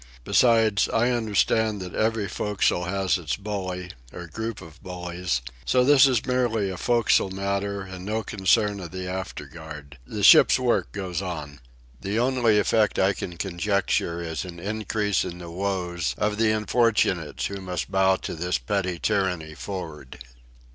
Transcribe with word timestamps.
Besides, 0.23 0.89
I 0.89 1.11
understand 1.11 1.79
that 1.81 1.93
every 1.93 2.27
forecastle 2.27 2.85
has 2.85 3.19
its 3.19 3.35
bully, 3.35 3.91
or 4.11 4.25
group 4.25 4.59
of 4.59 4.81
bullies; 4.81 5.43
so 5.63 5.83
this 5.83 6.07
is 6.07 6.25
merely 6.25 6.71
a 6.71 6.77
forecastle 6.77 7.29
matter 7.29 7.81
and 7.83 8.03
no 8.03 8.23
concern 8.23 8.79
of 8.79 8.89
the 8.89 9.07
afterguard. 9.07 9.99
The 10.07 10.23
ship's 10.23 10.57
work 10.57 10.91
goes 10.91 11.21
on. 11.21 11.59
The 12.01 12.17
only 12.17 12.57
effect 12.57 12.97
I 12.97 13.13
can 13.13 13.37
conjecture 13.37 14.19
is 14.23 14.43
an 14.43 14.59
increase 14.59 15.23
in 15.23 15.37
the 15.37 15.51
woes 15.51 16.15
of 16.17 16.37
the 16.39 16.49
unfortunates 16.49 17.45
who 17.45 17.61
must 17.61 17.91
bow 17.91 18.15
to 18.15 18.33
this 18.33 18.57
petty 18.57 18.97
tyranny 18.97 19.53
for'ard. 19.53 20.17